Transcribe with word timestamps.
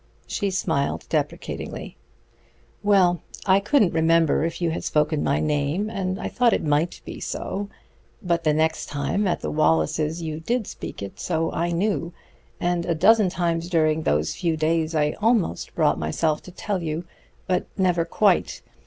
She 0.25 0.49
smiled 0.49 1.05
deprecatingly. 1.09 1.95
"Well, 2.81 3.21
I 3.45 3.59
couldn't 3.59 3.93
remember 3.93 4.43
if 4.43 4.59
you 4.59 4.71
had 4.71 4.83
spoken 4.83 5.23
my 5.23 5.39
name; 5.39 5.91
and 5.91 6.19
I 6.19 6.27
thought 6.27 6.53
it 6.53 6.63
might 6.63 7.01
be 7.05 7.19
so. 7.19 7.69
But 8.19 8.43
the 8.43 8.51
next 8.51 8.87
time, 8.87 9.27
at 9.27 9.41
the 9.41 9.51
Wallaces', 9.51 10.19
you 10.23 10.39
did 10.39 10.65
speak 10.65 11.03
it, 11.03 11.19
so 11.19 11.51
I 11.51 11.69
knew; 11.69 12.13
and 12.59 12.83
a 12.87 12.95
dozen 12.95 13.29
times 13.29 13.69
during 13.69 14.01
those 14.01 14.33
few 14.33 14.57
days 14.57 14.95
I 14.95 15.11
almost 15.21 15.75
brought 15.75 15.99
myself 15.99 16.41
to 16.45 16.51
tell 16.51 16.81
you, 16.81 17.05
but 17.45 17.67
never 17.77 18.03
quite. 18.03 18.63